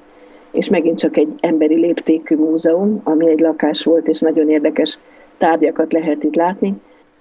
és 0.51 0.69
megint 0.69 0.97
csak 0.97 1.17
egy 1.17 1.33
emberi 1.39 1.75
léptékű 1.75 2.35
múzeum, 2.35 3.01
ami 3.03 3.29
egy 3.29 3.39
lakás 3.39 3.83
volt, 3.83 4.07
és 4.07 4.19
nagyon 4.19 4.49
érdekes 4.49 4.99
tárgyakat 5.37 5.93
lehet 5.93 6.23
itt 6.23 6.35
látni 6.35 6.75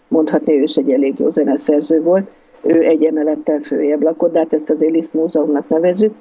mondhatni, 0.08 0.58
ő 0.58 0.62
is 0.62 0.74
egy 0.74 0.90
elég 0.90 1.18
jó 1.18 1.30
zeneszerző 1.30 2.02
volt, 2.02 2.30
ő 2.62 2.82
egy 2.82 3.04
emelettel 3.04 3.60
följebb 3.60 4.02
lakott, 4.02 4.32
de 4.32 4.38
hát 4.38 4.52
ezt 4.52 4.70
az 4.70 4.80
Liszt 4.80 5.14
Múzeumnak 5.14 5.68
nevezük, 5.68 6.14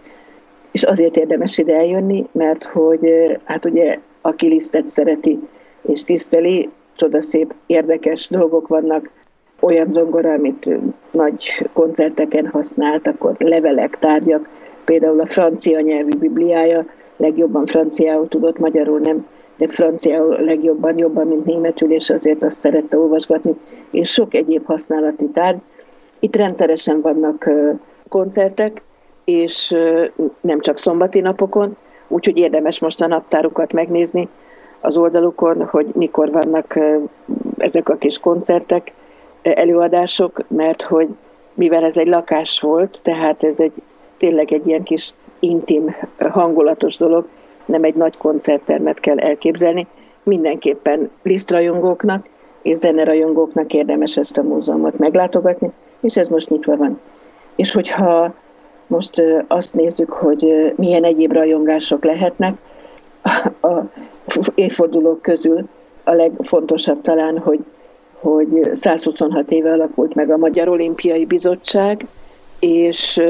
és 0.72 0.84
azért 0.84 1.18
érdemes 1.18 1.58
ide 1.58 1.76
eljönni, 1.76 2.26
mert 2.32 2.64
hogy 2.64 3.10
hát 3.44 3.66
ugye 3.66 3.98
aki 4.22 4.48
Lisztet 4.48 4.88
szereti 4.88 5.40
és 5.82 6.04
tiszteli, 6.04 6.70
csodaszép, 6.96 7.54
érdekes 7.66 8.30
dolgok 8.30 8.68
vannak, 8.68 9.10
olyan 9.60 9.92
zongora, 9.92 10.34
amit 10.34 10.70
nagy 11.12 11.70
koncerteken 11.74 12.48
használt, 12.48 13.08
akkor 13.08 13.36
levelek, 13.38 13.98
tárgyak, 14.00 14.50
például 14.86 15.20
a 15.20 15.26
francia 15.26 15.80
nyelvű 15.80 16.18
bibliája, 16.20 16.86
legjobban 17.18 17.66
franciául 17.66 18.28
tudott, 18.28 18.60
magyarul 18.60 19.00
nem? 19.00 19.26
De 19.58 19.68
franciául 19.68 20.38
legjobban, 20.40 20.98
jobban, 20.98 21.28
mint 21.28 21.46
németül, 21.46 21.92
és 21.92 22.10
azért 22.10 22.44
azt 22.44 22.60
szerette 22.60 22.98
olvasgatni, 22.98 23.56
és 23.92 24.12
sok 24.12 24.34
egyéb 24.34 24.66
használati 24.66 25.30
tárgy. 25.30 25.60
Itt 26.20 26.36
rendszeresen 26.36 27.02
vannak 27.02 27.50
koncertek, 28.10 28.82
és 29.26 29.74
nem 30.42 30.60
csak 30.60 30.78
szombati 30.78 31.20
napokon, 31.20 31.78
úgyhogy 32.08 32.38
érdemes 32.38 32.80
most 32.80 33.02
a 33.02 33.08
naptárukat 33.08 33.74
megnézni 33.74 34.30
az 34.82 34.98
oldalukon, 34.98 35.66
hogy 35.66 35.92
mikor 35.96 36.32
vannak 36.32 36.80
ezek 37.58 37.90
a 37.90 37.98
kis 37.98 38.18
koncertek, 38.18 38.92
előadások, 39.42 40.44
mert 40.48 40.82
hogy 40.82 41.08
mivel 41.54 41.84
ez 41.84 41.98
egy 41.98 42.08
lakás 42.08 42.60
volt, 42.60 43.00
tehát 43.04 43.44
ez 43.44 43.60
egy 43.60 43.74
tényleg 44.18 44.52
egy 44.52 44.68
ilyen 44.68 44.84
kis 44.84 45.14
intim, 45.40 45.96
hangulatos 46.18 46.98
dolog, 46.98 47.28
nem 47.66 47.84
egy 47.84 47.96
nagy 47.96 48.18
koncerttermet 48.18 49.00
kell 49.00 49.20
elképzelni. 49.20 49.88
Mindenképpen 50.24 51.10
lisztrajongóknak 51.24 52.26
és 52.62 52.78
zenerajongóknak 52.78 53.74
érdemes 53.74 54.18
ezt 54.18 54.38
a 54.38 54.44
múzeumot 54.44 54.98
meglátogatni, 54.98 55.72
és 56.02 56.16
ez 56.16 56.28
most 56.28 56.50
nyitva 56.50 56.78
van. 56.78 57.00
És 57.56 57.72
hogyha 57.72 58.34
most 58.88 59.24
azt 59.48 59.74
nézzük, 59.74 60.12
hogy 60.12 60.74
milyen 60.76 61.04
egyéb 61.04 61.32
rajongások 61.32 62.04
lehetnek, 62.04 62.54
a 63.62 63.82
évfordulók 64.56 65.22
közül 65.22 65.68
a 66.04 66.12
legfontosabb 66.12 67.02
talán, 67.02 67.38
hogy, 67.38 67.60
hogy 68.20 68.70
126 68.72 69.52
éve 69.52 69.72
alakult 69.72 70.16
meg 70.16 70.32
a 70.32 70.38
Magyar 70.38 70.68
Olimpiai 70.70 71.26
Bizottság, 71.26 72.06
és 72.60 73.22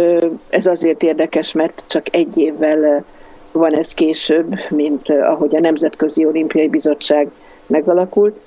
ez 0.50 0.66
azért 0.66 1.04
érdekes, 1.04 1.52
mert 1.52 1.84
csak 1.88 2.16
egy 2.16 2.38
évvel 2.38 3.06
van 3.52 3.74
ez 3.74 3.94
később, 3.94 4.60
mint 4.70 5.10
ahogy 5.10 5.56
a 5.56 5.60
Nemzetközi 5.60 6.26
Olimpiai 6.26 6.68
Bizottság 6.68 7.32
megalakult, 7.68 8.40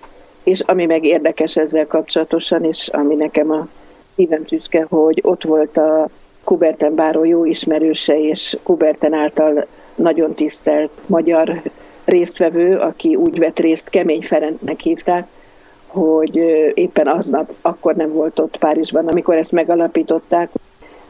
és 0.45 0.61
ami 0.61 0.87
meg 0.87 1.05
érdekes 1.05 1.57
ezzel 1.57 1.87
kapcsolatosan, 1.87 2.65
és 2.65 2.89
ami 2.89 3.15
nekem 3.15 3.51
a 3.51 3.69
szívem 4.15 4.45
tüzke, 4.45 4.87
hogy 4.89 5.21
ott 5.23 5.43
volt 5.43 5.77
a 5.77 6.09
Kuberten 6.45 6.95
báró 6.95 7.25
jó 7.25 7.45
ismerőse, 7.45 8.19
és 8.21 8.57
Kuberten 8.63 9.13
által 9.13 9.67
nagyon 9.95 10.35
tisztelt 10.35 10.91
magyar 11.07 11.63
résztvevő, 12.05 12.77
aki 12.77 13.17
úgy 13.17 13.39
vett 13.39 13.59
részt, 13.59 13.89
Kemény 13.89 14.23
Ferencnek 14.23 14.81
hívták, 14.81 15.27
hogy 15.87 16.37
éppen 16.75 17.07
aznap 17.07 17.53
akkor 17.61 17.95
nem 17.95 18.13
volt 18.13 18.39
ott 18.39 18.57
Párizsban, 18.57 19.09
amikor 19.09 19.37
ezt 19.37 19.53
megalapították, 19.53 20.51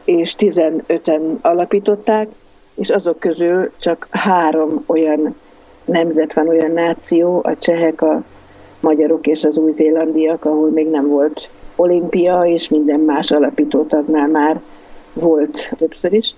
és 0.03 0.35
15-en 0.37 1.41
alapították, 1.41 2.27
és 2.75 2.89
azok 2.89 3.19
közül 3.19 3.71
csak 3.79 4.07
három 4.09 4.83
olyan 4.85 5.35
nemzet 5.85 6.33
van, 6.33 6.47
olyan 6.47 6.71
náció, 6.71 7.41
a 7.43 7.57
csehek, 7.57 8.01
a 8.01 8.23
magyarok 8.81 9.27
és 9.27 9.43
az 9.43 9.57
új-zélandiak, 9.57 10.45
ahol 10.45 10.69
még 10.69 10.89
nem 10.89 11.07
volt 11.07 11.49
olimpia, 11.75 12.41
és 12.45 12.69
minden 12.69 12.99
más 12.99 13.31
alapítótagnál 13.31 14.27
már 14.27 14.61
volt 15.13 15.71
többször 15.77 16.13
is. 16.13 16.35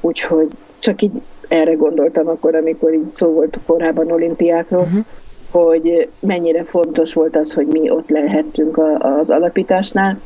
Úgyhogy 0.00 0.48
csak 0.78 1.02
így 1.02 1.12
erre 1.48 1.72
gondoltam 1.72 2.28
akkor, 2.28 2.54
amikor 2.54 2.94
így 2.94 3.12
szó 3.12 3.26
volt 3.26 3.58
korábban 3.66 4.10
olimpiákról, 4.10 4.80
uh-huh. 4.80 5.04
hogy 5.50 6.08
mennyire 6.20 6.64
fontos 6.64 7.12
volt 7.12 7.36
az, 7.36 7.52
hogy 7.52 7.66
mi 7.66 7.90
ott 7.90 8.10
lehettünk 8.10 8.78
az 8.98 9.30
alapításnál, 9.30 10.20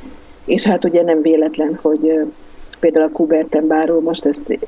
és 0.45 0.67
hát 0.67 0.85
ugye 0.85 1.03
nem 1.03 1.23
véletlen, 1.23 1.79
hogy 1.83 2.21
például 2.81 3.05
a 3.05 3.13
Kuberten 3.13 3.67
báró 3.67 4.01
most 4.01 4.27
ezt 4.27 4.59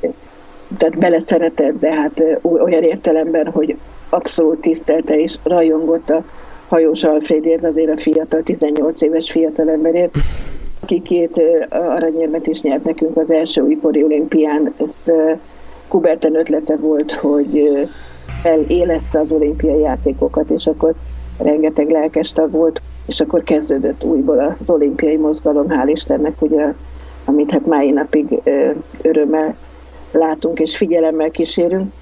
tehát 0.76 0.98
beleszeretett, 0.98 1.78
de 1.78 1.94
hát 1.96 2.24
olyan 2.42 2.82
értelemben, 2.82 3.46
hogy 3.46 3.76
abszolút 4.08 4.60
tisztelte 4.60 5.14
és 5.14 5.34
rajongott 5.42 6.10
a 6.10 6.24
Hajós 6.70 7.04
Alfredért, 7.04 7.64
azért 7.64 7.90
a 7.90 8.00
fiatal, 8.00 8.42
18 8.42 9.02
éves 9.02 9.30
fiatalemberért, 9.30 10.14
aki 10.80 11.02
két 11.02 11.42
aranyérmet 11.70 12.46
is 12.46 12.60
nyert 12.60 12.84
nekünk 12.84 13.16
az 13.16 13.30
első 13.30 13.60
újkori 13.60 14.02
olimpián. 14.02 14.72
Ezt 14.76 15.12
Kuberten 15.88 16.34
ötlete 16.34 16.76
volt, 16.76 17.12
hogy 17.12 17.70
felélessze 18.42 19.18
az 19.18 19.30
olimpiai 19.30 19.80
játékokat, 19.80 20.50
és 20.50 20.66
akkor 20.66 20.94
rengeteg 21.42 21.90
lelkes 21.90 22.32
tag 22.32 22.50
volt, 22.50 22.80
és 23.06 23.20
akkor 23.20 23.42
kezdődött 23.42 24.04
újból 24.04 24.56
az 24.58 24.68
olimpiai 24.70 25.16
mozgalom, 25.16 25.66
hál' 25.68 25.90
Istennek, 25.92 26.42
ugye, 26.42 26.72
amit 27.24 27.50
hát 27.50 27.66
mai 27.66 27.90
napig 27.90 28.40
örömmel 29.02 29.56
látunk 30.12 30.60
és 30.60 30.76
figyelemmel 30.76 31.30
kísérünk. 31.30 31.92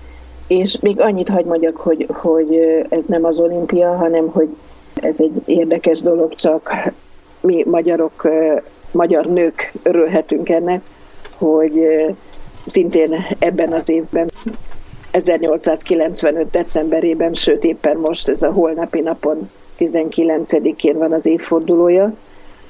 És 0.48 0.78
még 0.80 1.00
annyit 1.00 1.28
hagy 1.28 1.44
mondjak, 1.44 1.76
hogy, 1.76 2.06
hogy 2.12 2.56
ez 2.88 3.04
nem 3.04 3.24
az 3.24 3.38
olimpia, 3.38 3.96
hanem 3.96 4.28
hogy 4.28 4.48
ez 4.94 5.20
egy 5.20 5.42
érdekes 5.44 6.00
dolog, 6.00 6.34
csak 6.34 6.72
mi 7.40 7.64
magyarok, 7.66 8.28
magyar 8.92 9.26
nők 9.26 9.72
örülhetünk 9.82 10.48
ennek, 10.48 10.82
hogy 11.36 11.80
szintén 12.64 13.14
ebben 13.38 13.72
az 13.72 13.88
évben 13.88 14.30
1895. 15.10 16.50
decemberében, 16.50 17.34
sőt 17.34 17.64
éppen 17.64 17.96
most 17.96 18.28
ez 18.28 18.42
a 18.42 18.52
holnapi 18.52 19.00
napon 19.00 19.50
19-én 19.78 20.98
van 20.98 21.12
az 21.12 21.26
évfordulója, 21.26 22.14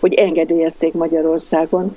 hogy 0.01 0.15
engedélyezték 0.15 0.93
Magyarországon, 0.93 1.97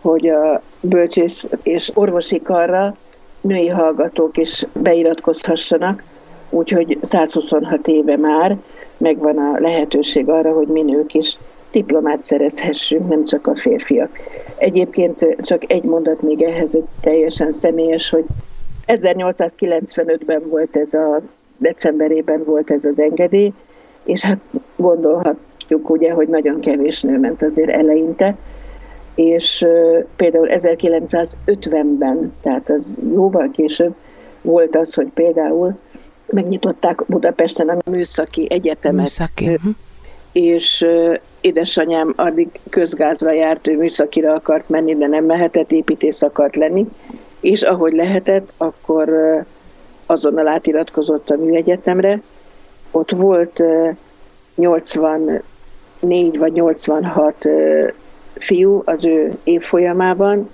hogy 0.00 0.28
a 0.28 0.62
bölcsész 0.80 1.48
és 1.62 1.90
orvosi 1.94 2.42
karra 2.42 2.96
női 3.44 3.68
hallgatók 3.68 4.36
is 4.36 4.66
beiratkozhassanak, 4.72 6.02
úgyhogy 6.50 6.98
126 7.00 7.88
éve 7.88 8.16
már 8.16 8.56
megvan 8.96 9.38
a 9.38 9.60
lehetőség 9.60 10.28
arra, 10.28 10.52
hogy 10.52 10.66
mi 10.66 10.82
nők 10.82 11.14
is 11.14 11.38
diplomát 11.72 12.22
szerezhessünk, 12.22 13.08
nem 13.08 13.24
csak 13.24 13.46
a 13.46 13.56
férfiak. 13.56 14.18
Egyébként 14.56 15.36
csak 15.40 15.72
egy 15.72 15.82
mondat 15.82 16.22
még 16.22 16.42
ehhez, 16.42 16.74
egy 16.74 16.84
teljesen 17.00 17.52
személyes, 17.52 18.10
hogy 18.10 18.24
1895-ben 18.86 20.42
volt 20.48 20.76
ez 20.76 20.92
a, 20.92 21.20
decemberében 21.56 22.44
volt 22.44 22.70
ez 22.70 22.84
az 22.84 22.98
engedély, 22.98 23.52
és 24.04 24.22
hát 24.22 24.38
gondolhatjuk 24.76 25.90
ugye, 25.90 26.12
hogy 26.12 26.28
nagyon 26.28 26.60
kevés 26.60 27.02
nő 27.02 27.18
ment 27.18 27.42
azért 27.42 27.70
eleinte, 27.70 28.36
és 29.14 29.66
például 30.16 30.48
1950-ben, 30.50 32.32
tehát 32.42 32.70
az 32.70 33.00
jóval 33.12 33.50
később 33.52 33.94
volt 34.42 34.76
az, 34.76 34.94
hogy 34.94 35.08
például 35.14 35.78
megnyitották 36.26 37.04
Budapesten 37.06 37.68
a 37.68 37.90
műszaki 37.90 38.46
egyetemet. 38.50 39.00
Műszaki. 39.00 39.48
Uh-huh. 39.48 39.72
És 40.32 40.86
édesanyám 41.40 42.12
addig 42.16 42.48
közgázra 42.70 43.32
járt, 43.32 43.68
ő 43.68 43.76
műszakira 43.76 44.32
akart 44.32 44.68
menni, 44.68 44.96
de 44.96 45.06
nem 45.06 45.24
mehetett, 45.24 45.72
építész 45.72 46.22
akart 46.22 46.56
lenni, 46.56 46.86
és 47.40 47.62
ahogy 47.62 47.92
lehetett, 47.92 48.52
akkor 48.56 49.12
azonnal 50.06 50.48
átiratkozott 50.48 51.30
a 51.30 51.36
műegyetemre. 51.36 52.20
Ott 52.90 53.10
volt 53.10 53.62
84 54.54 55.42
vagy 56.38 56.52
86 56.52 57.48
fiú 58.34 58.82
az 58.84 59.04
ő 59.04 59.38
évfolyamában, 59.44 60.50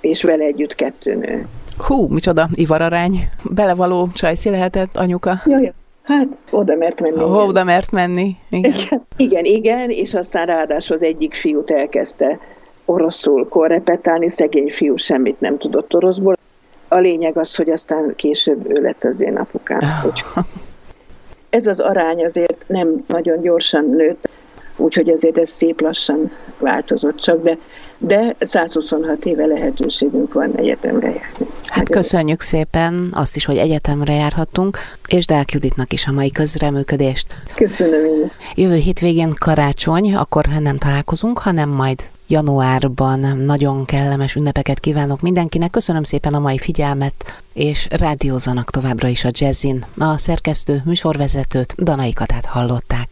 és 0.00 0.22
vele 0.22 0.44
együtt 0.44 0.74
kettő 0.74 1.14
nő. 1.14 1.46
Hú, 1.76 2.06
micsoda 2.06 2.48
ivararány. 2.52 3.28
Belevaló 3.50 4.08
csajszi 4.14 4.50
lehetett 4.50 4.96
anyuka. 4.96 5.42
Jaj, 5.46 5.72
Hát 6.08 6.26
oda 6.50 6.76
mert 6.76 7.00
menni. 7.00 7.22
Oh, 7.22 7.48
oda 7.48 7.64
mert 7.64 7.90
menni, 7.90 8.36
igen. 8.50 8.72
igen. 8.72 9.06
Igen, 9.16 9.44
igen, 9.44 9.90
és 9.90 10.14
aztán 10.14 10.46
ráadásul 10.46 10.96
az 10.96 11.02
egyik 11.02 11.34
fiút 11.34 11.70
elkezdte 11.70 12.38
oroszul 12.84 13.48
korrepetálni, 13.48 14.30
szegény 14.30 14.70
fiú 14.70 14.96
semmit 14.96 15.40
nem 15.40 15.58
tudott 15.58 15.94
oroszból. 15.94 16.36
A 16.88 16.96
lényeg 16.96 17.38
az, 17.38 17.54
hogy 17.54 17.70
aztán 17.70 18.12
később 18.16 18.70
ő 18.70 18.82
lett 18.82 19.04
az 19.04 19.20
én 19.20 19.36
apukám. 19.36 19.80
Oh. 20.04 20.44
Ez 21.50 21.66
az 21.66 21.80
arány 21.80 22.24
azért 22.24 22.64
nem 22.66 23.04
nagyon 23.06 23.40
gyorsan 23.40 23.84
nőtt, 23.84 24.28
úgyhogy 24.78 25.08
azért 25.08 25.38
ez 25.38 25.50
szép 25.50 25.80
lassan 25.80 26.30
változott 26.58 27.16
csak, 27.16 27.42
de, 27.42 27.58
de 27.98 28.36
126 28.38 29.24
éve 29.24 29.46
lehetőségünk 29.46 30.32
van 30.32 30.56
egyetemre 30.56 31.06
járni. 31.06 31.46
Hát 31.64 31.88
köszönjük 31.88 32.40
szépen 32.40 33.08
azt 33.12 33.36
is, 33.36 33.44
hogy 33.44 33.56
egyetemre 33.56 34.12
járhattunk, 34.12 34.78
és 35.08 35.26
Deák 35.26 35.52
Juditnak 35.52 35.92
is 35.92 36.06
a 36.06 36.12
mai 36.12 36.30
közreműködést. 36.30 37.26
Köszönöm 37.54 38.04
én. 38.04 38.30
Jövő 38.54 38.74
hétvégén 38.74 39.34
karácsony, 39.38 40.14
akkor 40.14 40.44
nem 40.60 40.76
találkozunk, 40.76 41.38
hanem 41.38 41.68
majd 41.68 42.02
januárban 42.28 43.18
nagyon 43.44 43.84
kellemes 43.84 44.34
ünnepeket 44.34 44.80
kívánok 44.80 45.20
mindenkinek. 45.20 45.70
Köszönöm 45.70 46.02
szépen 46.02 46.34
a 46.34 46.38
mai 46.38 46.58
figyelmet, 46.58 47.42
és 47.52 47.88
rádiózanak 47.90 48.70
továbbra 48.70 49.08
is 49.08 49.24
a 49.24 49.30
jazzin. 49.32 49.84
A 49.98 50.18
szerkesztő 50.18 50.82
műsorvezetőt 50.84 51.74
Danai 51.78 52.12
Katát 52.12 52.46
hallották. 52.46 53.08